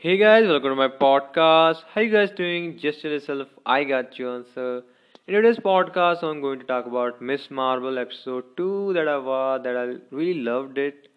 [0.00, 1.78] Hey guys, welcome to my podcast.
[1.92, 2.78] How you guys doing?
[2.78, 4.84] Just yourself I got your answer.
[5.26, 9.64] In today's podcast, I'm going to talk about Miss Marvel episode 2 that I watched,
[9.64, 11.08] that I really loved it.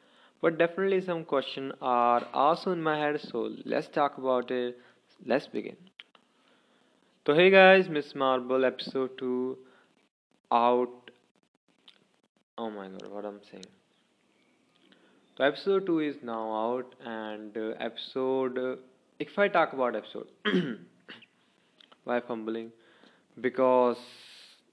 [0.41, 4.79] But definitely some questions are also in my head, so let's talk about it.
[5.27, 5.77] Let's begin.
[7.27, 9.59] So hey guys, Miss Marvel episode 2
[10.51, 11.11] out.
[12.57, 13.65] Oh my god, what I'm saying.
[15.41, 18.75] So episode 2 is now out and uh, episode uh,
[19.17, 20.27] if I talk about episode
[22.03, 22.71] why fumbling?
[23.39, 23.97] Because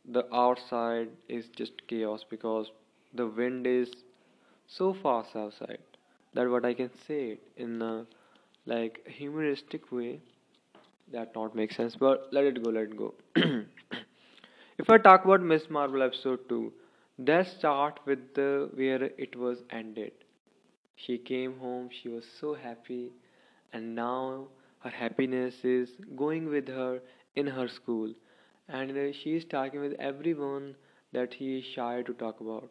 [0.04, 2.70] the outside is just chaos because
[3.14, 3.88] the wind is
[4.66, 5.78] so fast outside
[6.34, 8.06] that what I can say it in a
[8.66, 10.20] like humoristic way
[11.12, 13.14] that not make sense but let it go let it go.
[14.78, 16.72] If I talk about Miss Marvel episode 2
[17.18, 20.12] let's start with the where it was ended
[20.98, 23.12] she came home, she was so happy,
[23.72, 24.48] and now
[24.80, 27.00] her happiness is going with her
[27.36, 28.12] in her school.
[28.68, 30.76] And uh, she is talking with everyone
[31.12, 32.70] that he is shy to talk about.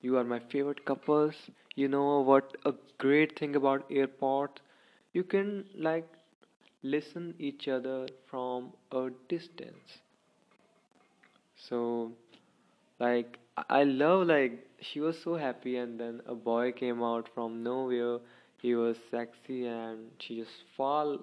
[0.00, 1.48] You are my favorite couples.
[1.76, 4.60] You know what a great thing about airport?
[5.12, 6.08] You can like
[6.82, 10.00] listen each other from a distance.
[11.54, 12.12] So
[13.00, 17.62] like I love like she was so happy and then a boy came out from
[17.62, 18.18] nowhere.
[18.56, 21.20] He was sexy and she just fall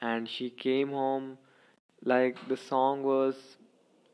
[0.00, 1.36] and she came home
[2.04, 3.36] like the song was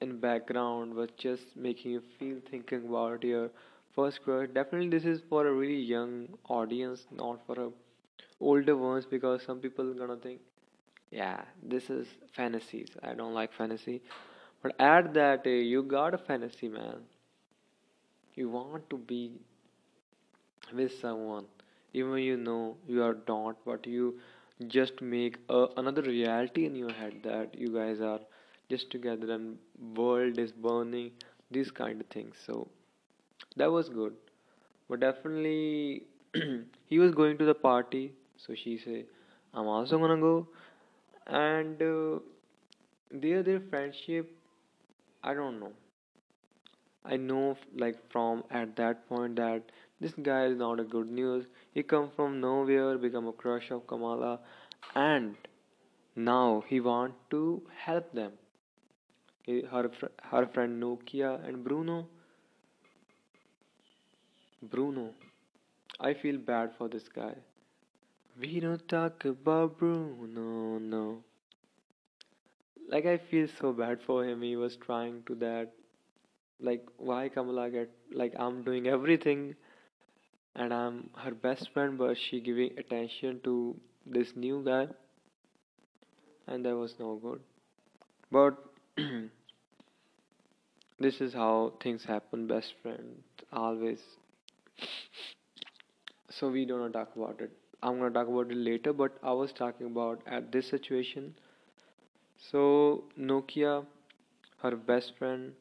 [0.01, 3.51] in background was just making you feel thinking about your
[3.95, 4.49] first crush.
[4.55, 7.71] Definitely this is for a really young audience, not for a
[8.41, 10.41] older ones because some people gonna think
[11.11, 12.89] yeah this is fantasies.
[13.03, 14.03] I don't like fantasy
[14.63, 17.03] but at that uh, you got a fantasy, man.
[18.35, 19.39] You want to be
[20.73, 21.47] with someone,
[21.93, 24.19] even you know you are not, but you
[24.69, 28.21] just make a, another reality in your head that you guys are
[28.69, 29.59] just together and
[29.97, 31.11] world is burning.
[31.51, 32.37] These kind of things.
[32.47, 32.69] So
[33.57, 34.15] that was good.
[34.89, 36.05] But definitely,
[36.87, 38.13] he was going to the party.
[38.37, 39.07] So she said,
[39.55, 40.49] "I'm also gonna go."
[41.27, 42.21] And uh,
[43.11, 44.31] their their friendship
[45.23, 45.73] I don't know.
[47.05, 49.71] I know like from at that point that
[50.01, 51.47] this guy is not a good news.
[51.73, 54.41] He come from nowhere, become a crush of Kamala,
[54.95, 55.37] and
[56.17, 58.33] now he want to help them.
[59.43, 59.91] He- Her
[60.23, 62.09] her friend Nakia and Bruno.
[64.63, 65.13] Bruno,
[66.01, 67.37] I feel bad for this guy.
[68.41, 71.23] We don't talk about Bruno, no.
[72.91, 74.43] Like I feel so bad for him.
[74.43, 75.73] He was trying to that.
[76.61, 79.57] Like why Kamala get like I'm doing everything
[80.55, 84.87] and I'm her best friend, but she giving attention to this new guy,
[86.47, 87.41] and that was no good.
[88.31, 88.57] But
[91.01, 94.01] this is how things happen, best friend always.
[96.31, 97.51] So we don't talk about it.
[97.83, 101.35] I'm gonna talk about it later, but I was talking about at this situation.
[102.51, 103.87] So Nakia,
[104.59, 105.55] her best friend,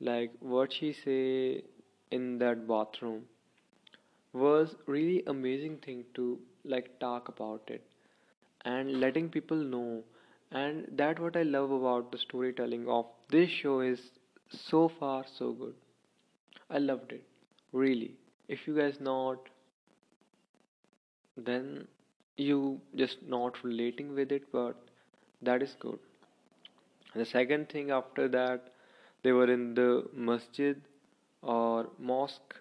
[0.00, 1.64] like what she say
[2.10, 3.28] in that bathroom
[4.32, 7.82] was really amazing thing to like talk about it
[8.64, 10.04] and letting people know.
[10.52, 14.00] And that what i love about the storytelling of this show is
[14.50, 15.74] so far so good.
[16.70, 17.24] I loved it
[17.72, 18.14] really.
[18.48, 19.48] If you guys not
[21.36, 21.86] then
[22.36, 24.76] you just not relating with it but
[25.42, 25.98] that is good
[27.16, 28.72] the second thing after that
[29.22, 30.80] they were in the masjid
[31.42, 32.54] or mosque.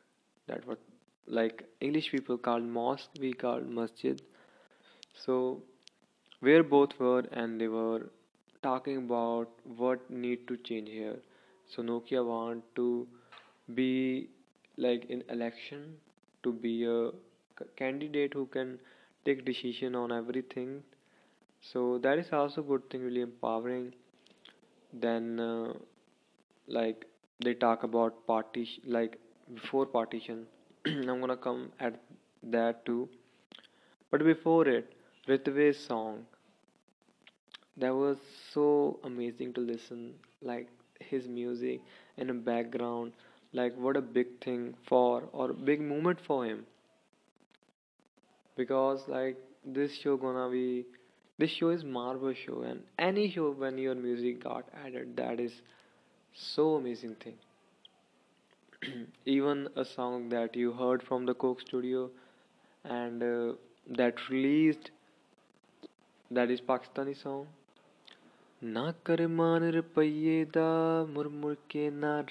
[0.47, 0.79] That what
[1.27, 4.21] like english people called mosque we called masjid.
[5.13, 5.63] So
[6.41, 8.09] where both were and they were
[8.63, 11.17] talking about what need to change here.
[11.67, 13.07] So Nakia want to
[13.73, 14.29] be
[14.77, 15.97] like in election
[16.43, 17.11] to be a
[17.77, 18.79] candidate who can
[19.25, 20.83] take decision on everything.
[21.61, 23.93] So that is also good thing really empowering
[25.01, 25.73] then uh,
[26.67, 27.05] like
[27.43, 29.17] they talk about partition like
[29.53, 30.45] before partition.
[30.85, 31.99] I'm gonna come at
[32.43, 33.09] that too.
[34.09, 34.93] But before it
[35.27, 36.25] Ritviz's song
[37.77, 38.17] that was
[38.53, 40.67] so amazing to listen like
[40.99, 41.81] his music
[42.17, 43.13] in a background
[43.53, 46.65] like what a big thing for or big moment for him.
[48.55, 50.85] Because like this show gonna be
[51.37, 55.51] this show is marvel show and any show when your music got added that is
[56.33, 57.35] so amazing thing.
[59.25, 62.09] Even a song that you heard from the coke studio
[62.83, 63.53] and uh,
[63.97, 64.91] that released
[66.31, 67.45] that is pakistani song
[68.61, 72.23] Na ਕਰ ਮਾਨ ਰੁਪਈਏ ਦਾ ਮੁਰਮੁਰ ਕੇ ਨਾ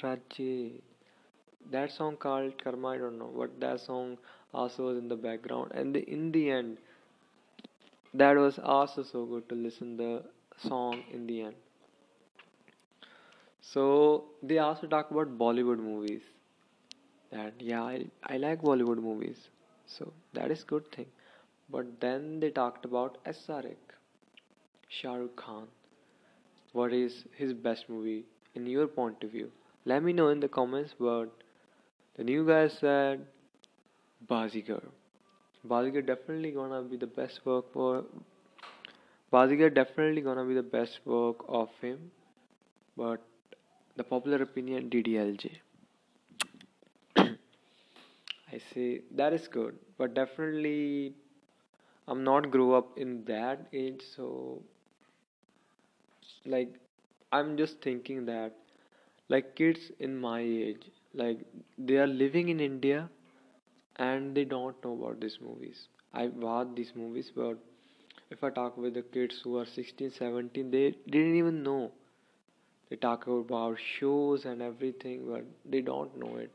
[1.71, 4.17] that song called karma i don't know but that song
[4.53, 6.79] also was in the background and in the end
[8.14, 10.25] that was also so good to listen the
[10.56, 11.56] song in the end.
[13.61, 16.22] So they also talk about bollywood movies.
[17.31, 19.50] That yeah I, I like bollywood movies.
[19.87, 21.06] So that is good thing.
[21.69, 23.76] But then they talked about srk
[24.88, 25.69] shah rukh khan.
[26.72, 29.50] What is his best movie in your point of view?
[29.87, 31.31] Let me know in the comments but
[32.16, 33.26] the new guy said
[34.26, 34.82] Bazigar.
[35.66, 38.05] Bazigar definitely gonna be the best work for
[39.32, 42.11] Bazigar definitely gonna be the best work of him,
[42.96, 43.20] but
[43.96, 45.61] the popular opinion DDLJ.
[47.19, 51.14] I say that is good, but definitely
[52.08, 54.62] I'm not grow up in that age, so
[56.46, 56.75] like
[57.32, 58.52] I'm just thinking that
[59.28, 60.84] like kids in my age
[61.14, 61.38] like
[61.78, 63.08] they are living in india
[63.96, 65.88] and they don't know about these movies.
[66.12, 67.58] I watch these movies but
[68.31, 71.93] if i talk with the kids who are 16 17 they didn't even know.
[72.88, 76.50] They talk about shows and everything but they don't know it.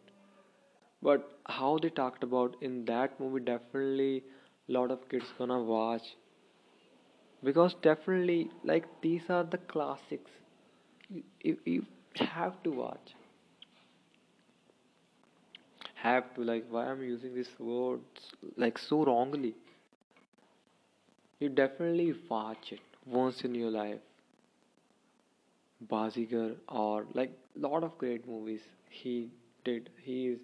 [1.01, 4.23] But how they talked about in that movie definitely
[4.69, 6.15] a lot of kids gonna watch.
[7.43, 10.31] Because definitely like these are the classics.
[11.09, 11.85] You, you, you
[12.15, 13.13] have to watch
[16.03, 19.55] have to like why i'm using these words like so wrongly?
[21.39, 23.99] You definitely watch it once in your life.
[25.87, 28.61] Bazigar or like lot of great movies.
[28.89, 29.31] He
[29.63, 30.39] did he is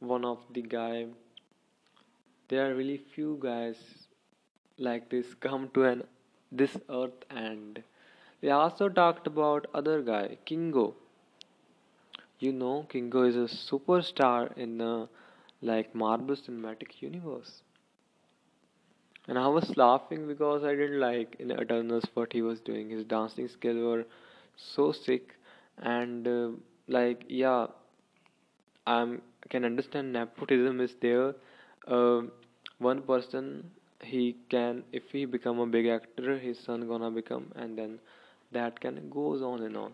[0.00, 1.06] one of the guy.
[2.48, 4.06] There are really few guys
[4.78, 6.04] like this come to an
[6.52, 7.82] this earth and
[8.40, 10.94] they also talked about other guy kingo
[12.44, 15.08] you know, Kingo is a superstar in the
[15.62, 17.62] like Marvel Cinematic Universe.
[19.28, 22.90] And I was laughing because I didn't like in Eternals what he was doing.
[22.90, 24.06] His dancing skills were
[24.56, 25.34] so sick,
[25.78, 26.50] and uh,
[26.88, 27.66] like yeah,
[28.86, 29.18] I
[29.50, 31.34] can understand nepotism is there.
[31.86, 32.22] Uh,
[32.78, 33.70] one person
[34.02, 37.98] he can if he become a big actor, his son gonna become, and then
[38.52, 39.92] that can goes on and on.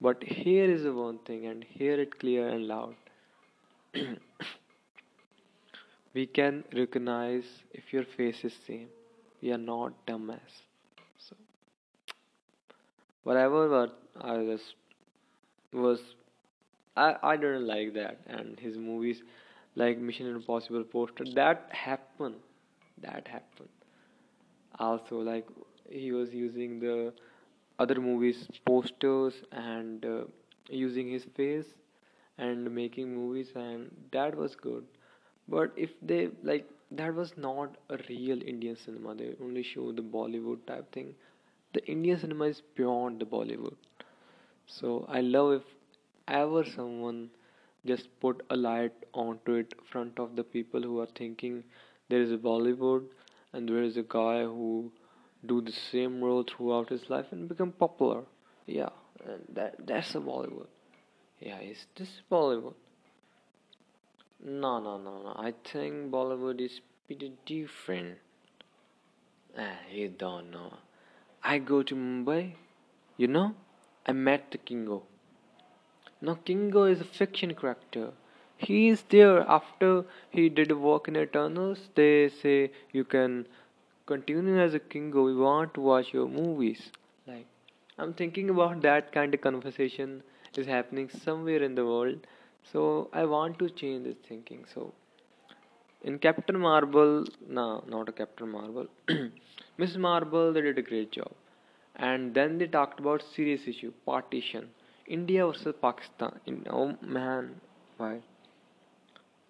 [0.00, 2.94] But here is the one thing, and hear it clear and loud.
[6.14, 8.88] we can recognize if your face is same.
[9.42, 10.62] We are not dumbass.
[11.18, 11.36] So
[13.24, 14.60] whatever what I was
[15.72, 16.00] was
[16.96, 19.22] I I didn't like that and his movies
[19.82, 22.40] like Mission Impossible poster that happened
[23.02, 23.68] that happened
[24.78, 25.46] also like
[25.90, 27.12] he was using the
[27.78, 30.24] other movies posters and uh,
[30.68, 31.66] using his face
[32.38, 34.84] and making movies and that was good.
[35.48, 39.14] But if they like that was not a real indian cinema.
[39.14, 41.14] They only show the bollywood type thing.
[41.74, 43.76] The indian cinema is beyond the bollywood.
[44.66, 45.62] So i love if
[46.40, 47.30] ever someone
[47.90, 51.64] just put a light onto it front of the people who are thinking
[52.08, 53.08] there is a bollywood
[53.52, 54.70] and there is a guy who
[55.44, 58.22] do the same role throughout his life and become popular.
[58.66, 58.90] Yeah,
[59.24, 60.68] and that that's a Bollywood.
[61.40, 62.74] Yeah, is this Bollywood?
[64.44, 65.34] No, no, no, no.
[65.36, 68.18] I think Bollywood is pretty different.
[69.56, 70.74] Ah, you don't know.
[71.42, 72.54] I go to Mumbai,
[73.16, 73.54] you know,
[74.06, 75.02] I met the Kingo.
[76.20, 78.12] Now, Kingo is a fiction character.
[78.56, 81.90] He is there after he did work in Eternals.
[81.94, 83.46] They say you can
[84.10, 86.82] continue as a kingo we want to watch your movies.
[87.26, 87.46] Like
[87.98, 90.22] i'm thinking about that kind of conversation
[90.62, 92.26] is happening somewhere in the world.
[92.72, 94.64] So i want to change this thinking.
[94.74, 94.92] So
[96.02, 97.12] in captain marvel
[97.58, 98.86] no not a captain marvel
[99.82, 101.32] miss marvel they did a great job.
[101.96, 104.70] And then they talked about serious issue partition.
[105.18, 106.40] India versus pakistan.
[106.46, 107.54] In, oh man
[107.98, 108.14] why?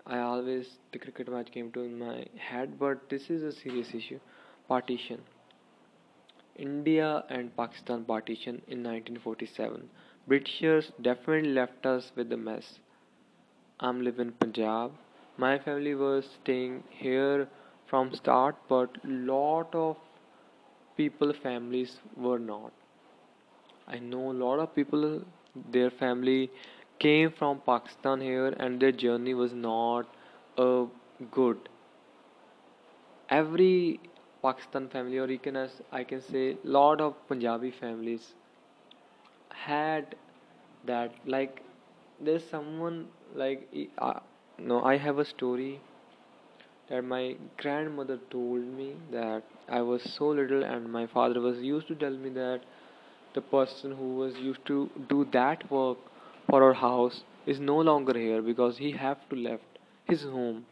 [0.06, 4.20] I always the cricket match came to my head, but this is a serious issue
[4.68, 5.20] partition.
[6.56, 9.88] India and Pakistan partition in 1947
[10.26, 12.80] Britishers definitely left us with a mess.
[13.80, 14.92] I'm living in Punjab.
[15.38, 17.48] My family was staying here
[17.86, 19.96] from start but lot of
[20.96, 22.72] people families were not.
[23.88, 25.24] I know a lot of people
[25.72, 26.50] their family
[27.00, 30.06] came from Pakistan here and their journey was not
[30.56, 30.84] uh,
[31.32, 31.68] good.
[33.30, 34.00] Every
[34.42, 38.34] Pakistan family, or you can as I can say, lot of Punjabi families
[39.50, 40.14] had
[40.86, 41.12] that.
[41.26, 41.62] Like,
[42.20, 43.68] there's someone like
[43.98, 44.20] uh,
[44.58, 45.80] no, I have a story
[46.88, 51.86] that my grandmother told me that I was so little, and my father was used
[51.86, 52.62] to tell me that
[53.34, 55.98] the person who was used to do that work
[56.50, 60.66] for our house is no longer here because he have to left his home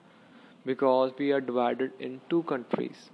[0.67, 3.11] because we are divided in two countries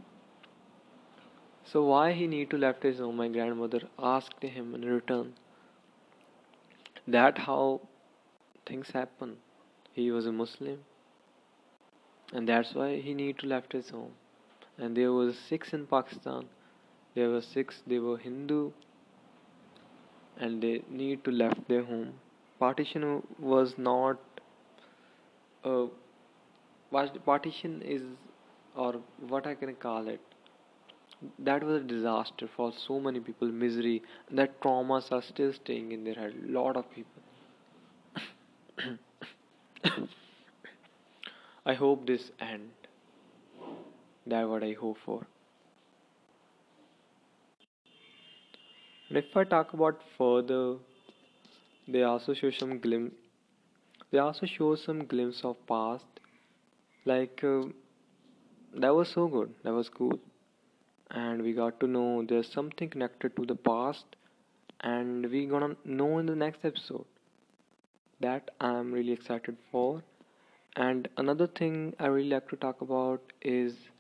[1.65, 5.35] so why he need to left his home my grandmother asked him in return.
[7.07, 7.81] That how
[8.67, 9.37] things happen.
[9.93, 10.81] He was a muslim
[12.33, 14.13] and that's why he need to left his home.
[14.79, 16.49] And there was six in pakistan.
[17.15, 18.73] There were six they were hindu
[20.39, 22.15] and they need to left their home.
[22.59, 24.19] Partition was not
[25.65, 25.87] uh,
[27.25, 28.03] partition is
[28.75, 28.95] or
[29.29, 30.32] what i can call it
[31.39, 36.05] that was a disaster for so many people misery that traumas are still staying in
[36.05, 37.23] their head a lot of people
[41.67, 42.89] i hope this end
[44.27, 45.25] that what i hope for
[49.13, 50.77] And if I talk about further,
[51.87, 53.15] they also show some glimpse.
[54.11, 56.07] They also show some glimpse of past.
[57.05, 57.65] Like uh,
[58.75, 59.55] that was so good.
[59.65, 60.19] That was cool,
[61.13, 64.17] and we got to know there's something connected to the past,
[64.81, 67.07] and we gonna know in the next episode.
[68.21, 70.03] That I'm really excited for.
[70.77, 73.91] And another thing I really like to talk about is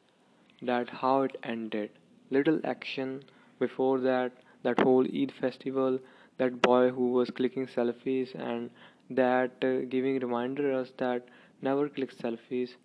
[0.63, 1.91] that how it ended.
[2.31, 3.25] Little action
[3.59, 5.99] before that that whole Eid festival,
[6.39, 8.71] that boy who was clicking selfies, and
[9.11, 11.29] that uh, giving reminder us that
[11.63, 12.77] never click selfies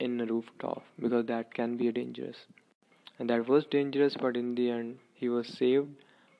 [0.00, 2.46] in a rooftop because that can be dangerous.
[3.18, 5.88] And that was dangerous, but in the end, he was saved,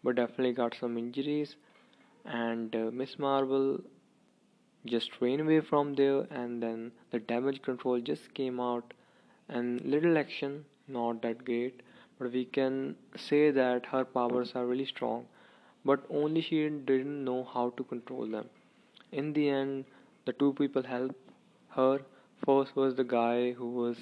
[0.02, 1.56] but definitely got some injuries.
[2.24, 3.80] And uh, Miss Marvel
[4.86, 8.92] just ran away from there, and then the damage control just came out,
[9.48, 11.80] and little action, not that great
[12.18, 15.26] but we can say that her powers are really strong.
[15.84, 18.48] But only she didn't know how to control them.
[19.12, 19.84] In the end
[20.24, 21.14] the two people helped
[21.70, 22.00] her.
[22.44, 23.96] First was the guy who was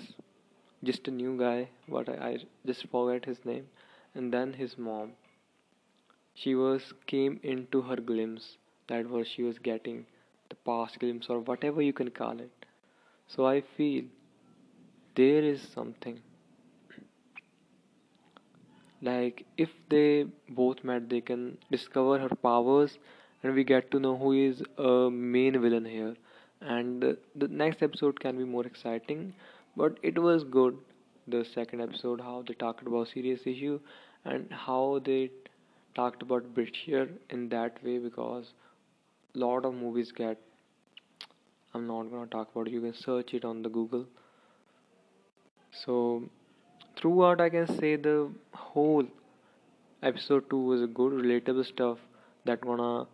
[0.82, 3.68] just a new guy but I, I just forget his name.
[4.14, 5.12] And then his mom.
[6.34, 8.58] She was came into her glimpse.
[8.86, 10.06] That was she was getting
[10.48, 12.66] the past glimpse or whatever you can call it.
[13.28, 14.04] So i feel
[15.16, 16.20] there is something.
[19.02, 22.98] Like if they both met they can discover her powers
[23.42, 26.14] and we get to know who is a main villain here.
[26.60, 29.34] And the next episode can be more exciting
[29.76, 30.78] but it was good
[31.28, 33.78] the second episode how they talked about serious issue
[34.24, 35.30] and how they
[35.94, 38.52] talked about Britisher in that way because
[39.34, 40.38] lot of movies get
[41.72, 44.06] I'm not gonna talk about it you can search it on the Google.
[45.80, 46.28] So
[46.96, 49.06] throughout i can say the whole
[50.02, 51.98] episode 2 was a good relatable stuff
[52.44, 53.06] that gonna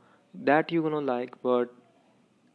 [0.50, 1.72] that you gonna like but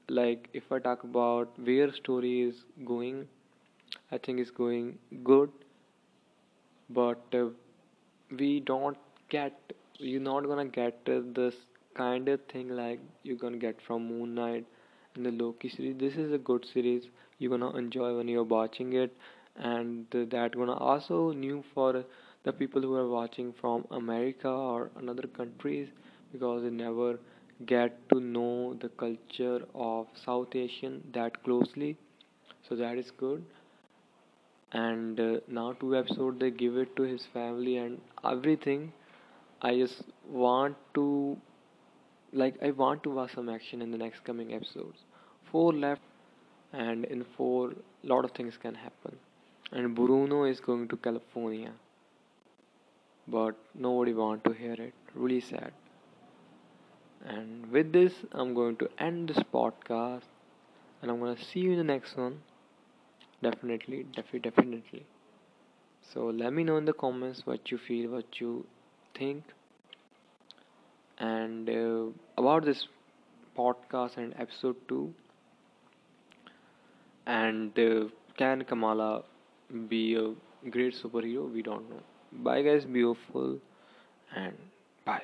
[0.09, 3.27] like if i talk about where story is going
[4.11, 5.51] i think it's going good
[6.89, 7.45] but uh,
[8.39, 8.97] we don't
[9.29, 11.55] get you're not gonna get uh, this
[11.95, 14.65] kind of thing like you're gonna get from moon knight
[15.15, 15.97] and the loki series.
[15.99, 17.03] This is a good series.
[17.39, 19.15] You're gonna enjoy when you're watching it
[19.57, 22.03] and that gonna also new for
[22.43, 25.89] the people who are watching from america or another countries
[26.31, 27.19] because they never
[27.65, 31.97] get to know the culture of south asian that closely.
[32.67, 33.43] So that is good
[34.71, 37.99] and uh, now two episodes they give it to his family and
[38.31, 38.91] everything
[39.61, 40.03] i just
[40.43, 41.05] want to
[42.41, 45.03] like i want to watch some action in the next coming episodes
[45.51, 46.01] four left
[46.73, 49.17] and in four lot of things can happen
[49.71, 51.73] and Bruno is going to California.
[53.27, 54.95] But nobody want to hear it.
[55.13, 55.71] Really sad.
[57.23, 60.23] And with this, I'm going to end this podcast,
[61.01, 62.41] and I'm gonna see you in the next one.
[63.41, 65.05] Definitely, definitely, definitely.
[66.01, 68.65] So let me know in the comments what you feel, what you
[69.13, 69.43] think,
[71.19, 72.05] and uh,
[72.37, 72.87] about this
[73.57, 75.13] podcast and episode two.
[77.25, 78.05] And uh,
[78.37, 79.23] can Kamala
[79.87, 80.33] be a
[80.69, 81.51] great superhero?
[81.51, 82.01] We don't know.
[82.31, 82.85] Bye guys.
[82.85, 83.59] Be hopeful.
[84.35, 84.55] And
[85.05, 85.23] bye